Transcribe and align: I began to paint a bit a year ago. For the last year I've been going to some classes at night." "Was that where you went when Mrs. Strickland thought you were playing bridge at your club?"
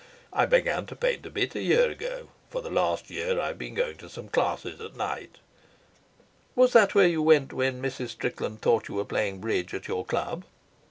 I 0.33 0.47
began 0.47 0.87
to 0.87 0.95
paint 0.95 1.27
a 1.27 1.29
bit 1.29 1.53
a 1.53 1.61
year 1.61 1.87
ago. 1.91 2.29
For 2.49 2.63
the 2.63 2.71
last 2.71 3.11
year 3.11 3.39
I've 3.39 3.59
been 3.59 3.75
going 3.75 3.97
to 3.97 4.09
some 4.09 4.29
classes 4.29 4.81
at 4.81 4.95
night." 4.95 5.37
"Was 6.55 6.73
that 6.73 6.95
where 6.95 7.05
you 7.05 7.21
went 7.21 7.53
when 7.53 7.83
Mrs. 7.83 8.07
Strickland 8.09 8.63
thought 8.63 8.87
you 8.87 8.95
were 8.95 9.05
playing 9.05 9.41
bridge 9.41 9.75
at 9.75 9.87
your 9.87 10.03
club?" 10.03 10.43